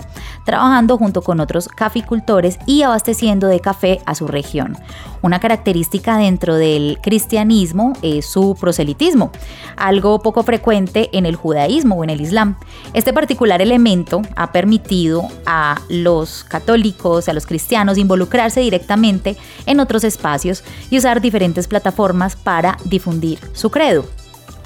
trabajando 0.46 0.98
junto 0.98 1.22
con 1.22 1.40
otros 1.40 1.70
caficultores 1.70 2.60
y 2.66 2.82
abasteciendo 2.82 3.48
de 3.48 3.62
café 3.62 4.02
a 4.06 4.14
su 4.14 4.28
región. 4.28 4.78
Una 5.22 5.40
característica 5.40 6.18
dentro 6.18 6.56
del 6.56 7.00
cristianismo 7.02 7.94
es 8.02 8.26
su 8.26 8.58
proselitismo, 8.60 9.32
algo 9.78 10.20
poco 10.20 10.44
frecuente 10.44 11.10
en 11.14 11.26
el 11.26 11.38
judaísmo 11.38 11.96
o 11.96 12.04
en 12.04 12.10
el 12.10 12.20
islam. 12.20 12.58
Este 12.94 13.14
particular 13.14 13.62
elemento 13.62 14.22
ha 14.36 14.52
permitido 14.52 15.26
a 15.46 15.80
los 15.88 16.44
católicos, 16.44 17.30
a 17.30 17.34
los 17.34 17.46
cristianos 17.54 18.00
involucrarse 18.00 18.62
directamente 18.62 19.38
en 19.68 19.80
otros 19.80 20.04
espacios 20.04 20.64
y 20.90 20.98
usar 20.98 21.22
diferentes 21.22 21.68
plataformas 21.68 22.36
para 22.36 22.78
difundir 22.86 23.38
su 23.54 23.70
credo. 23.70 24.06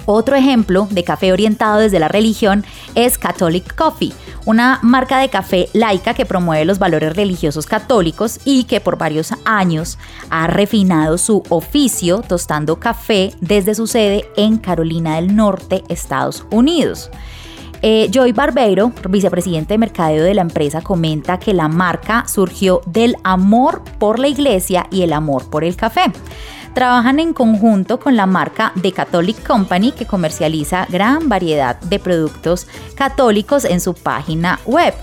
Otro 0.05 0.37
ejemplo 0.37 0.87
de 0.89 1.03
café 1.03 1.33
orientado 1.33 1.79
desde 1.79 1.99
la 1.99 2.07
religión 2.07 2.63
es 2.95 3.17
Catholic 3.17 3.75
Coffee, 3.75 4.13
una 4.45 4.79
marca 4.81 5.19
de 5.19 5.27
café 5.27 5.67
laica 5.73 6.13
que 6.13 6.25
promueve 6.25 6.63
los 6.63 6.79
valores 6.79 7.13
religiosos 7.13 7.65
católicos 7.65 8.39
y 8.45 8.63
que 8.63 8.79
por 8.79 8.97
varios 8.97 9.33
años 9.43 9.97
ha 10.29 10.47
refinado 10.47 11.17
su 11.17 11.43
oficio 11.49 12.21
tostando 12.25 12.79
café 12.79 13.33
desde 13.41 13.75
su 13.75 13.85
sede 13.85 14.29
en 14.37 14.59
Carolina 14.59 15.17
del 15.17 15.35
Norte, 15.35 15.83
Estados 15.89 16.45
Unidos. 16.51 17.11
Eh, 17.89 18.09
Joy 18.11 18.33
Barbeiro, 18.33 18.91
vicepresidente 19.07 19.75
de 19.75 19.77
mercadeo 19.77 20.25
de 20.25 20.33
la 20.33 20.41
empresa, 20.41 20.81
comenta 20.81 21.39
que 21.39 21.53
la 21.53 21.69
marca 21.69 22.25
surgió 22.27 22.81
del 22.85 23.15
amor 23.23 23.81
por 23.97 24.19
la 24.19 24.27
iglesia 24.27 24.87
y 24.91 25.03
el 25.03 25.13
amor 25.13 25.49
por 25.49 25.63
el 25.63 25.77
café. 25.77 26.11
Trabajan 26.73 27.21
en 27.21 27.31
conjunto 27.31 27.97
con 27.97 28.17
la 28.17 28.25
marca 28.25 28.73
The 28.81 28.91
Catholic 28.91 29.41
Company 29.41 29.93
que 29.93 30.05
comercializa 30.05 30.85
gran 30.89 31.29
variedad 31.29 31.79
de 31.79 31.97
productos 31.97 32.67
católicos 32.93 33.63
en 33.63 33.79
su 33.79 33.93
página 33.93 34.59
web. 34.65 34.93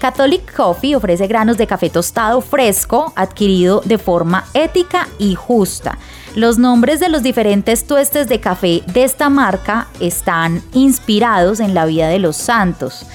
Catholic 0.00 0.50
Coffee 0.56 0.96
ofrece 0.96 1.26
granos 1.26 1.58
de 1.58 1.66
café 1.66 1.90
tostado 1.90 2.40
fresco 2.40 3.12
adquirido 3.16 3.82
de 3.84 3.98
forma 3.98 4.46
ética 4.54 5.08
y 5.18 5.34
justa. 5.34 5.98
Los 6.34 6.58
nombres 6.58 7.00
de 7.00 7.08
los 7.08 7.22
diferentes 7.22 7.86
tuestes 7.86 8.28
de 8.28 8.38
café 8.38 8.82
de 8.86 9.04
esta 9.04 9.28
marca 9.28 9.88
están 9.98 10.62
inspirados 10.72 11.58
en 11.58 11.74
la 11.74 11.86
vida 11.86 12.08
de 12.08 12.18
los 12.18 12.36
santos. 12.36 13.06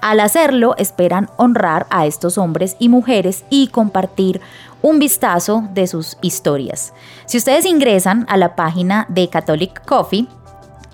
Al 0.00 0.20
hacerlo, 0.20 0.74
esperan 0.78 1.28
honrar 1.36 1.86
a 1.90 2.06
estos 2.06 2.38
hombres 2.38 2.76
y 2.78 2.88
mujeres 2.88 3.44
y 3.50 3.68
compartir 3.68 4.40
un 4.82 4.98
vistazo 4.98 5.68
de 5.74 5.86
sus 5.86 6.16
historias. 6.22 6.94
Si 7.26 7.36
ustedes 7.36 7.66
ingresan 7.66 8.24
a 8.28 8.38
la 8.38 8.56
página 8.56 9.04
de 9.10 9.28
Catholic 9.28 9.84
Coffee, 9.84 10.26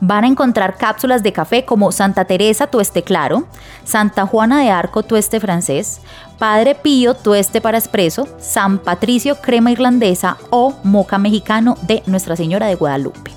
van 0.00 0.24
a 0.24 0.28
encontrar 0.28 0.76
cápsulas 0.76 1.22
de 1.22 1.32
café 1.32 1.64
como 1.64 1.92
Santa 1.92 2.24
Teresa 2.24 2.66
Tueste 2.66 3.02
Claro, 3.02 3.46
Santa 3.84 4.26
Juana 4.26 4.60
de 4.60 4.70
Arco 4.70 5.02
Tueste 5.02 5.40
Francés, 5.40 6.00
Padre 6.38 6.74
Pío 6.74 7.14
Tueste 7.14 7.60
para 7.60 7.78
Espresso, 7.78 8.28
San 8.38 8.78
Patricio 8.78 9.36
Crema 9.36 9.70
Irlandesa 9.70 10.36
o 10.50 10.74
Moca 10.82 11.18
Mexicano 11.18 11.76
de 11.82 12.02
Nuestra 12.06 12.36
Señora 12.36 12.66
de 12.66 12.74
Guadalupe. 12.74 13.35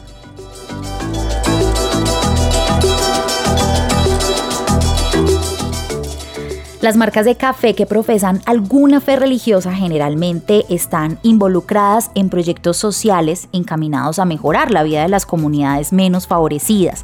Las 6.82 6.96
marcas 6.96 7.26
de 7.26 7.36
café 7.36 7.76
que 7.76 7.86
profesan 7.86 8.42
alguna 8.46 9.02
fe 9.02 9.18
religiosa 9.18 9.74
generalmente 9.74 10.66
están 10.70 11.20
involucradas 11.24 12.10
en 12.16 12.30
proyectos 12.30 12.78
sociales 12.78 13.50
encaminados 13.52 14.18
a 14.18 14.24
mejorar 14.24 14.72
la 14.72 14.84
vida 14.84 15.02
de 15.02 15.10
las 15.10 15.26
comunidades 15.26 15.92
menos 15.92 16.26
favorecidas. 16.26 17.04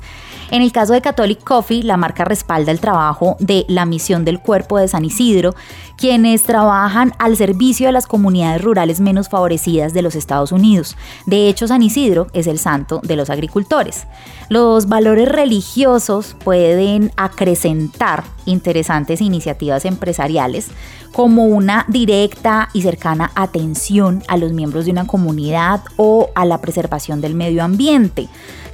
En 0.49 0.61
el 0.61 0.71
caso 0.71 0.93
de 0.93 1.01
Catholic 1.01 1.43
Coffee, 1.43 1.83
la 1.83 1.97
marca 1.97 2.23
respalda 2.23 2.71
el 2.71 2.79
trabajo 2.79 3.35
de 3.39 3.65
la 3.67 3.85
misión 3.85 4.23
del 4.23 4.39
Cuerpo 4.39 4.77
de 4.77 4.87
San 4.87 5.03
Isidro, 5.03 5.55
quienes 5.97 6.43
trabajan 6.43 7.13
al 7.19 7.37
servicio 7.37 7.87
de 7.87 7.93
las 7.93 8.07
comunidades 8.07 8.61
rurales 8.61 8.99
menos 8.99 9.29
favorecidas 9.29 9.93
de 9.93 10.01
los 10.01 10.15
Estados 10.15 10.51
Unidos. 10.51 10.97
De 11.25 11.47
hecho, 11.47 11.67
San 11.67 11.81
Isidro 11.81 12.27
es 12.33 12.47
el 12.47 12.59
santo 12.59 13.01
de 13.03 13.15
los 13.15 13.29
agricultores. 13.29 14.07
Los 14.49 14.87
valores 14.87 15.27
religiosos 15.27 16.35
pueden 16.43 17.11
acrecentar 17.15 18.23
interesantes 18.45 19.21
iniciativas 19.21 19.85
empresariales 19.85 20.69
como 21.11 21.45
una 21.45 21.85
directa 21.87 22.69
y 22.73 22.81
cercana 22.81 23.31
atención 23.35 24.21
a 24.27 24.37
los 24.37 24.51
miembros 24.51 24.85
de 24.85 24.91
una 24.91 25.07
comunidad 25.07 25.81
o 25.95 26.29
a 26.35 26.45
la 26.45 26.59
preservación 26.59 27.21
del 27.21 27.35
medio 27.35 27.63
ambiente. 27.63 28.27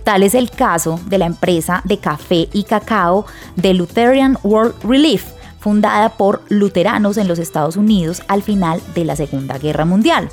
Tal 0.04 0.24
es 0.24 0.34
el 0.34 0.50
caso 0.50 1.00
de 1.06 1.20
la 1.20 1.28
empresa 1.28 1.82
de 1.86 2.00
café 2.00 2.50
y 2.52 2.64
cacao 2.64 3.26
de 3.56 3.76
Lutheran 3.76 4.38
World 4.44 4.74
Relief, 4.84 5.26
fundada 5.62 6.18
por 6.18 6.42
luteranos 6.50 7.16
en 7.18 7.30
los 7.30 7.40
Estados 7.40 7.78
Unidos 7.78 8.22
al 8.28 8.44
final 8.44 8.82
de 8.94 9.06
la 9.06 9.16
Segunda 9.16 9.58
Guerra 9.58 9.86
Mundial. 9.86 10.28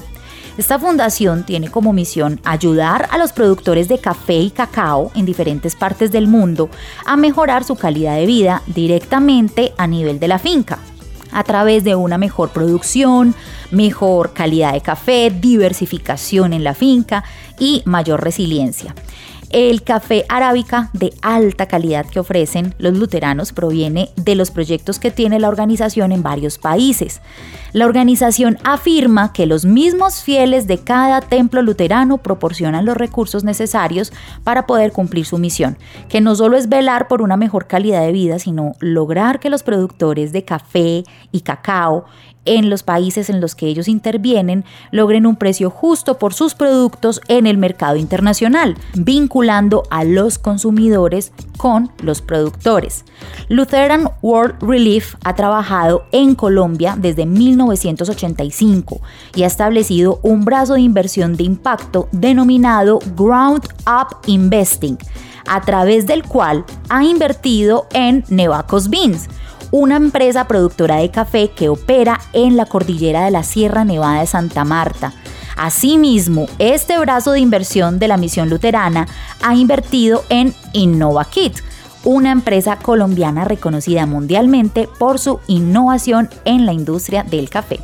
Esta 0.56 0.76
fundación 0.78 1.44
tiene 1.44 1.70
como 1.70 1.92
misión 1.92 2.40
ayudar 2.42 3.08
a 3.12 3.18
los 3.18 3.32
productores 3.32 3.86
de 3.86 3.98
café 3.98 4.38
y 4.38 4.50
cacao 4.50 5.12
en 5.14 5.24
diferentes 5.24 5.76
partes 5.76 6.10
del 6.10 6.26
mundo 6.26 6.68
a 7.06 7.16
mejorar 7.16 7.62
su 7.62 7.76
calidad 7.76 8.16
de 8.16 8.26
vida 8.26 8.62
directamente 8.66 9.72
a 9.76 9.86
nivel 9.86 10.18
de 10.18 10.26
la 10.26 10.40
finca 10.40 10.80
a 11.30 11.44
través 11.44 11.84
de 11.84 11.94
una 11.94 12.18
mejor 12.18 12.50
producción, 12.50 13.34
mejor 13.70 14.32
calidad 14.32 14.72
de 14.72 14.80
café, 14.80 15.30
diversificación 15.30 16.52
en 16.52 16.64
la 16.64 16.74
finca 16.74 17.22
y 17.58 17.82
mayor 17.84 18.24
resiliencia. 18.24 18.94
El 19.50 19.82
café 19.82 20.26
arábica 20.28 20.90
de 20.92 21.14
alta 21.22 21.66
calidad 21.66 22.04
que 22.04 22.20
ofrecen 22.20 22.74
los 22.76 22.98
luteranos 22.98 23.52
proviene 23.52 24.10
de 24.16 24.34
los 24.34 24.50
proyectos 24.50 24.98
que 24.98 25.10
tiene 25.10 25.40
la 25.40 25.48
organización 25.48 26.12
en 26.12 26.22
varios 26.22 26.58
países. 26.58 27.22
La 27.72 27.86
organización 27.86 28.58
afirma 28.62 29.32
que 29.32 29.46
los 29.46 29.64
mismos 29.64 30.22
fieles 30.22 30.66
de 30.66 30.78
cada 30.78 31.22
templo 31.22 31.62
luterano 31.62 32.18
proporcionan 32.18 32.84
los 32.84 32.96
recursos 32.96 33.42
necesarios 33.42 34.12
para 34.44 34.66
poder 34.66 34.92
cumplir 34.92 35.24
su 35.24 35.38
misión, 35.38 35.78
que 36.10 36.20
no 36.20 36.34
solo 36.34 36.58
es 36.58 36.68
velar 36.68 37.08
por 37.08 37.22
una 37.22 37.38
mejor 37.38 37.66
calidad 37.66 38.02
de 38.02 38.12
vida, 38.12 38.38
sino 38.38 38.74
lograr 38.80 39.40
que 39.40 39.48
los 39.48 39.62
productores 39.62 40.32
de 40.32 40.44
café 40.44 41.04
y 41.32 41.40
cacao 41.40 42.04
en 42.44 42.70
los 42.70 42.82
países 42.82 43.30
en 43.30 43.40
los 43.40 43.54
que 43.54 43.66
ellos 43.66 43.88
intervienen 43.88 44.64
logren 44.90 45.26
un 45.26 45.36
precio 45.36 45.70
justo 45.70 46.18
por 46.18 46.34
sus 46.34 46.54
productos 46.54 47.20
en 47.28 47.46
el 47.46 47.58
mercado 47.58 47.96
internacional, 47.96 48.76
vinculando 48.94 49.82
a 49.90 50.04
los 50.04 50.38
consumidores 50.38 51.32
con 51.56 51.90
los 52.02 52.22
productores. 52.22 53.04
Lutheran 53.48 54.10
World 54.22 54.62
Relief 54.62 55.16
ha 55.24 55.34
trabajado 55.34 56.04
en 56.12 56.34
Colombia 56.34 56.96
desde 56.98 57.26
1985 57.26 59.00
y 59.34 59.42
ha 59.42 59.46
establecido 59.46 60.20
un 60.22 60.44
brazo 60.44 60.74
de 60.74 60.80
inversión 60.80 61.36
de 61.36 61.44
impacto 61.44 62.08
denominado 62.12 62.98
Ground 63.16 63.66
Up 63.86 64.18
Investing, 64.26 64.98
a 65.46 65.60
través 65.62 66.06
del 66.06 66.24
cual 66.24 66.64
ha 66.88 67.04
invertido 67.04 67.86
en 67.92 68.24
Nevacos 68.28 68.90
Beans, 68.90 69.28
una 69.70 69.96
empresa 69.96 70.46
productora 70.46 70.96
de 70.96 71.10
café 71.10 71.50
que 71.50 71.68
opera 71.68 72.20
en 72.32 72.56
la 72.56 72.66
cordillera 72.66 73.24
de 73.24 73.30
la 73.30 73.42
Sierra 73.42 73.84
Nevada 73.84 74.20
de 74.20 74.26
Santa 74.26 74.64
Marta. 74.64 75.12
Asimismo, 75.56 76.46
este 76.58 76.98
brazo 76.98 77.32
de 77.32 77.40
inversión 77.40 77.98
de 77.98 78.08
la 78.08 78.16
misión 78.16 78.48
luterana 78.48 79.08
ha 79.42 79.54
invertido 79.54 80.24
en 80.28 80.54
InnovaKit, 80.72 81.58
una 82.04 82.30
empresa 82.30 82.76
colombiana 82.76 83.44
reconocida 83.44 84.06
mundialmente 84.06 84.88
por 84.98 85.18
su 85.18 85.40
innovación 85.48 86.30
en 86.44 86.64
la 86.64 86.72
industria 86.72 87.24
del 87.24 87.50
café. 87.50 87.80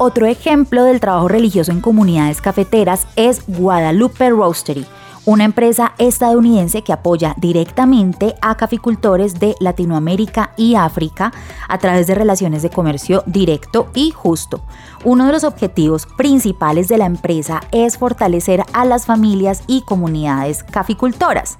Otro 0.00 0.26
ejemplo 0.26 0.84
del 0.84 1.00
trabajo 1.00 1.26
religioso 1.26 1.72
en 1.72 1.80
comunidades 1.80 2.40
cafeteras 2.40 3.08
es 3.16 3.42
Guadalupe 3.48 4.30
Roastery, 4.30 4.86
una 5.24 5.44
empresa 5.44 5.94
estadounidense 5.98 6.82
que 6.82 6.92
apoya 6.92 7.34
directamente 7.36 8.36
a 8.40 8.56
caficultores 8.56 9.40
de 9.40 9.56
Latinoamérica 9.58 10.52
y 10.56 10.76
África 10.76 11.32
a 11.68 11.78
través 11.78 12.06
de 12.06 12.14
relaciones 12.14 12.62
de 12.62 12.70
comercio 12.70 13.24
directo 13.26 13.90
y 13.92 14.12
justo. 14.12 14.62
Uno 15.02 15.26
de 15.26 15.32
los 15.32 15.42
objetivos 15.42 16.06
principales 16.16 16.86
de 16.86 16.98
la 16.98 17.06
empresa 17.06 17.62
es 17.72 17.98
fortalecer 17.98 18.62
a 18.72 18.84
las 18.84 19.04
familias 19.04 19.64
y 19.66 19.82
comunidades 19.82 20.62
caficultoras. 20.62 21.56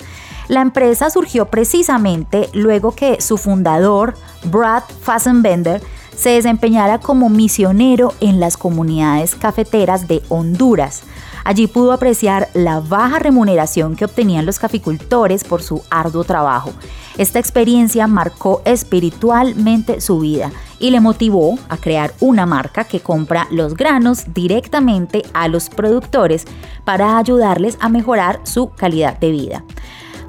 La 0.47 0.61
empresa 0.61 1.11
surgió 1.11 1.47
precisamente 1.47 2.49
luego 2.53 2.93
que 2.93 3.21
su 3.21 3.37
fundador, 3.37 4.15
Brad 4.45 4.85
Fassenbender, 5.03 5.83
se 6.19 6.31
desempeñara 6.31 6.99
como 6.99 7.29
misionero 7.29 8.13
en 8.21 8.41
las 8.41 8.57
comunidades 8.57 9.37
cafeteras 9.37 10.09
de 10.09 10.21
Honduras. 10.29 11.03
Allí 11.45 11.69
pudo 11.69 11.93
apreciar 11.93 12.49
la 12.55 12.81
baja 12.81 13.21
remuneración 13.21 13.95
que 13.95 14.05
obtenían 14.05 14.45
los 14.45 14.59
caficultores 14.59 15.45
por 15.45 15.63
su 15.63 15.83
arduo 15.91 16.25
trabajo. 16.25 16.73
Esta 17.17 17.39
experiencia 17.39 18.07
marcó 18.09 18.63
espiritualmente 18.65 20.01
su 20.01 20.19
vida 20.19 20.51
y 20.81 20.91
le 20.91 21.01
motivó 21.01 21.57
a 21.69 21.77
crear 21.77 22.13
una 22.21 22.47
marca 22.47 22.85
que 22.85 23.01
compra 23.01 23.47
los 23.51 23.75
granos 23.75 24.35
directamente 24.35 25.23
a 25.33 25.47
los 25.49 25.71
productores 25.71 26.45
para 26.85 27.17
ayudarles 27.17 27.79
a 27.81 27.89
mejorar 27.89 28.41
su 28.43 28.71
calidad 28.71 29.19
de 29.19 29.31
vida. 29.31 29.65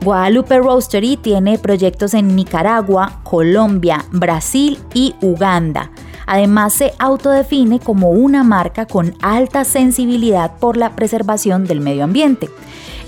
Guadalupe 0.01 0.57
Roastery 0.59 1.17
tiene 1.17 1.57
proyectos 1.57 2.13
en 2.13 2.35
Nicaragua, 2.35 3.19
Colombia, 3.23 4.05
Brasil 4.11 4.79
y 4.93 5.13
Uganda. 5.21 5.91
Además 6.25 6.73
se 6.73 6.93
autodefine 6.99 7.79
como 7.79 8.11
una 8.11 8.43
marca 8.43 8.85
con 8.85 9.15
alta 9.21 9.65
sensibilidad 9.65 10.57
por 10.57 10.77
la 10.77 10.95
preservación 10.95 11.65
del 11.65 11.81
medio 11.81 12.05
ambiente. 12.05 12.49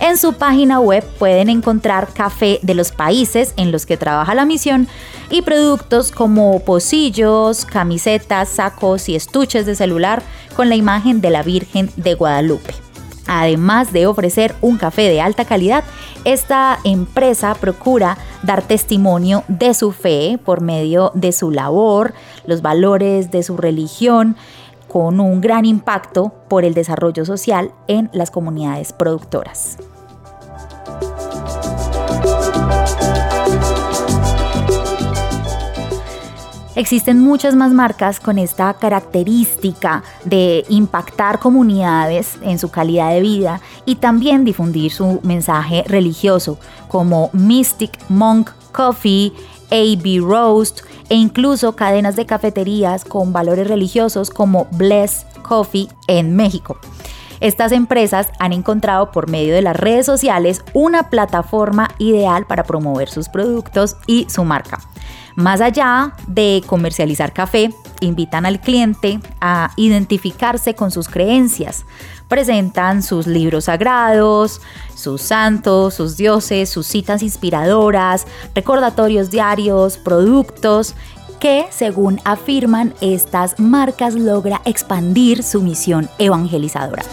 En 0.01 0.17
su 0.17 0.33
página 0.33 0.79
web 0.79 1.05
pueden 1.17 1.47
encontrar 1.47 2.11
café 2.13 2.59
de 2.63 2.73
los 2.73 2.91
países 2.91 3.53
en 3.55 3.71
los 3.71 3.85
que 3.85 3.97
trabaja 3.97 4.33
la 4.33 4.45
misión 4.45 4.87
y 5.29 5.43
productos 5.43 6.11
como 6.11 6.59
pocillos, 6.65 7.65
camisetas, 7.65 8.49
sacos 8.49 9.07
y 9.07 9.15
estuches 9.15 9.65
de 9.65 9.75
celular 9.75 10.23
con 10.55 10.67
la 10.67 10.75
imagen 10.75 11.21
de 11.21 11.29
la 11.29 11.43
Virgen 11.43 11.89
de 11.95 12.15
Guadalupe. 12.15 12.90
Además 13.27 13.93
de 13.93 14.07
ofrecer 14.07 14.55
un 14.61 14.77
café 14.77 15.03
de 15.03 15.21
alta 15.21 15.45
calidad, 15.45 15.83
esta 16.25 16.79
empresa 16.83 17.55
procura 17.55 18.17
dar 18.43 18.61
testimonio 18.61 19.43
de 19.47 19.73
su 19.73 19.91
fe 19.91 20.39
por 20.43 20.61
medio 20.61 21.11
de 21.13 21.31
su 21.31 21.51
labor, 21.51 22.13
los 22.45 22.61
valores 22.61 23.31
de 23.31 23.43
su 23.43 23.57
religión, 23.57 24.35
con 24.87 25.19
un 25.19 25.39
gran 25.39 25.65
impacto 25.65 26.33
por 26.49 26.65
el 26.65 26.73
desarrollo 26.73 27.23
social 27.23 27.71
en 27.87 28.09
las 28.11 28.29
comunidades 28.29 28.91
productoras. 28.91 29.77
Existen 36.81 37.19
muchas 37.19 37.55
más 37.55 37.73
marcas 37.73 38.19
con 38.19 38.39
esta 38.39 38.73
característica 38.73 40.01
de 40.25 40.65
impactar 40.67 41.37
comunidades 41.37 42.39
en 42.41 42.57
su 42.57 42.71
calidad 42.71 43.11
de 43.11 43.21
vida 43.21 43.61
y 43.85 43.97
también 43.97 44.45
difundir 44.45 44.91
su 44.91 45.19
mensaje 45.21 45.83
religioso, 45.85 46.57
como 46.87 47.29
Mystic 47.33 47.91
Monk 48.09 48.49
Coffee, 48.71 49.31
AB 49.69 50.27
Roast 50.27 50.79
e 51.09 51.13
incluso 51.13 51.75
cadenas 51.75 52.15
de 52.15 52.25
cafeterías 52.25 53.05
con 53.05 53.31
valores 53.31 53.67
religiosos 53.67 54.31
como 54.31 54.65
Bless 54.71 55.27
Coffee 55.43 55.87
en 56.07 56.35
México. 56.35 56.79
Estas 57.41 57.73
empresas 57.73 58.29
han 58.39 58.53
encontrado 58.53 59.11
por 59.11 59.29
medio 59.29 59.53
de 59.53 59.61
las 59.61 59.75
redes 59.75 60.07
sociales 60.07 60.63
una 60.73 61.11
plataforma 61.11 61.89
ideal 61.99 62.47
para 62.47 62.63
promover 62.63 63.07
sus 63.07 63.29
productos 63.29 63.97
y 64.07 64.25
su 64.31 64.43
marca. 64.43 64.79
Más 65.35 65.61
allá 65.61 66.13
de 66.27 66.63
comercializar 66.67 67.33
café, 67.33 67.73
invitan 68.01 68.45
al 68.45 68.59
cliente 68.59 69.19
a 69.39 69.71
identificarse 69.77 70.75
con 70.75 70.91
sus 70.91 71.07
creencias. 71.07 71.85
Presentan 72.27 73.03
sus 73.03 73.27
libros 73.27 73.65
sagrados, 73.65 74.61
sus 74.95 75.21
santos, 75.21 75.93
sus 75.93 76.17
dioses, 76.17 76.69
sus 76.69 76.87
citas 76.87 77.23
inspiradoras, 77.23 78.25
recordatorios 78.55 79.29
diarios, 79.29 79.97
productos 79.97 80.95
que, 81.39 81.65
según 81.71 82.21
afirman, 82.23 82.93
estas 83.01 83.59
marcas 83.59 84.15
logra 84.15 84.61
expandir 84.65 85.43
su 85.43 85.61
misión 85.61 86.09
evangelizadora. 86.19 87.03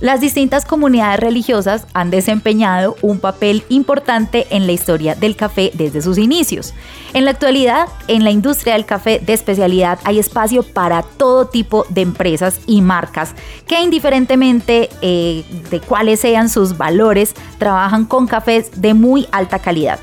Las 0.00 0.20
distintas 0.20 0.64
comunidades 0.64 1.18
religiosas 1.18 1.84
han 1.92 2.10
desempeñado 2.10 2.96
un 3.02 3.18
papel 3.18 3.64
importante 3.68 4.46
en 4.50 4.66
la 4.66 4.72
historia 4.72 5.16
del 5.16 5.34
café 5.34 5.72
desde 5.74 6.02
sus 6.02 6.18
inicios. 6.18 6.72
En 7.14 7.24
la 7.24 7.32
actualidad, 7.32 7.88
en 8.06 8.22
la 8.22 8.30
industria 8.30 8.74
del 8.74 8.84
café 8.84 9.18
de 9.18 9.32
especialidad 9.32 9.98
hay 10.04 10.20
espacio 10.20 10.62
para 10.62 11.02
todo 11.02 11.48
tipo 11.48 11.84
de 11.88 12.02
empresas 12.02 12.60
y 12.66 12.80
marcas 12.80 13.34
que 13.66 13.80
indiferentemente 13.80 14.88
eh, 15.02 15.44
de 15.68 15.80
cuáles 15.80 16.20
sean 16.20 16.48
sus 16.48 16.78
valores, 16.78 17.34
trabajan 17.58 18.04
con 18.04 18.28
cafés 18.28 18.80
de 18.80 18.94
muy 18.94 19.26
alta 19.32 19.58
calidad. 19.58 19.98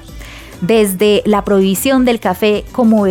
Desde 0.59 1.21
la 1.25 1.45
prohibición 1.45 2.03
del 2.03 2.19
café 2.19 2.65
como 2.73 3.05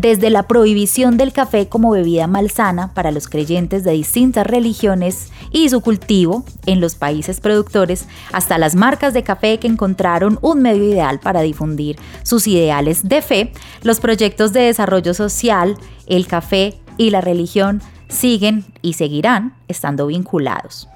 desde 0.00 0.30
la 0.30 0.44
prohibición 0.44 1.16
del 1.16 1.32
café 1.32 1.68
como 1.68 1.90
bebida 1.90 2.28
malsana 2.28 2.94
para 2.94 3.10
los 3.10 3.26
creyentes 3.26 3.82
de 3.82 3.90
distintas 3.92 4.46
religiones 4.46 5.32
y 5.50 5.68
su 5.68 5.80
cultivo 5.80 6.44
en 6.66 6.80
los 6.80 6.94
países 6.94 7.40
productores, 7.40 8.06
hasta 8.32 8.58
las 8.58 8.76
marcas 8.76 9.12
de 9.12 9.24
café 9.24 9.58
que 9.58 9.66
encontraron 9.66 10.38
un 10.40 10.62
medio 10.62 10.84
ideal 10.84 11.18
para 11.18 11.40
difundir 11.40 11.98
sus 12.22 12.46
ideales 12.46 13.08
de 13.08 13.22
fe, 13.22 13.52
los 13.82 13.98
proyectos 13.98 14.52
de 14.52 14.60
desarrollo 14.60 15.14
social, 15.14 15.76
el 16.06 16.28
café 16.28 16.78
y 16.96 17.10
la 17.10 17.20
religión 17.20 17.82
siguen 18.08 18.64
y 18.82 18.92
seguirán 18.92 19.54
estando 19.66 20.06
vinculados. 20.06 20.88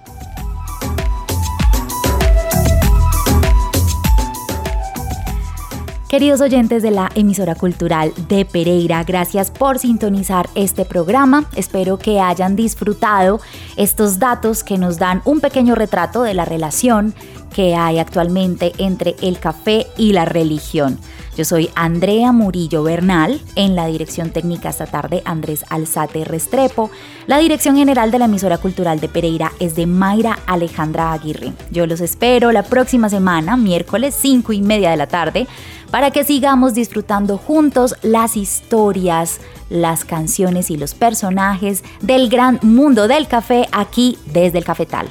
Queridos 6.12 6.42
oyentes 6.42 6.83
de 6.83 6.90
la 6.90 7.11
emisora 7.14 7.55
cultural 7.55 8.12
de 8.29 8.44
Pereira, 8.44 9.03
gracias 9.03 9.51
por 9.51 9.79
sintonizar 9.79 10.46
este 10.55 10.85
programa. 10.85 11.46
Espero 11.57 11.98
que 11.98 12.20
hayan 12.20 12.55
disfrutado 12.55 13.40
estos 13.79 14.18
datos 14.18 14.62
que 14.62 14.77
nos 14.77 14.98
dan 14.98 15.22
un 15.25 15.40
pequeño 15.40 15.75
retrato 15.75 16.22
de 16.22 16.35
la 16.35 16.44
relación 16.44 17.14
que 17.55 17.75
hay 17.77 17.98
actualmente 17.98 18.72
entre 18.77 19.16
el 19.22 19.38
café 19.38 19.87
y 19.96 20.12
la 20.12 20.27
religión. 20.27 20.98
Yo 21.35 21.46
soy 21.46 21.70
Andrea 21.75 22.31
Murillo 22.31 22.83
Bernal, 22.83 23.40
en 23.57 23.75
la 23.75 23.87
dirección 23.87 24.31
técnica 24.31 24.68
esta 24.68 24.85
tarde 24.85 25.22
Andrés 25.25 25.64
Alzate 25.70 26.27
Restrepo. 26.27 26.90
La 27.27 27.38
dirección 27.38 27.75
general 27.75 28.11
de 28.11 28.18
la 28.18 28.27
emisora 28.27 28.59
cultural 28.59 29.01
de 29.01 29.09
Pereira 29.09 29.51
es 29.59 29.75
de 29.75 29.87
Mayra 29.87 30.38
Alejandra 30.44 31.14
Aguirre. 31.14 31.55
Yo 31.70 31.87
los 31.87 32.03
espero 32.03 32.53
la 32.53 32.64
próxima 32.64 33.09
semana, 33.09 33.57
miércoles 33.57 34.14
5 34.20 34.53
y 34.53 34.61
media 34.61 34.90
de 34.90 34.98
la 34.98 35.07
tarde, 35.07 35.46
para 35.92 36.11
que 36.11 36.24
sigamos 36.24 36.72
disfrutando 36.72 37.37
juntos 37.37 37.94
las 38.00 38.38
historias, 38.38 39.40
las 39.68 40.07
canciones 40.07 40.70
y 40.70 40.78
los 40.78 40.94
personajes 40.94 41.85
del 42.00 42.31
gran 42.31 42.59
mundo 42.62 43.09
del 43.09 43.28
café 43.28 43.68
aquí 43.72 44.16
desde 44.33 44.57
el 44.57 44.64
cafetal. 44.64 45.07